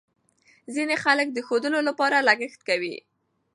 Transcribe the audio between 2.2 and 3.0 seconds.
لګښت کوي.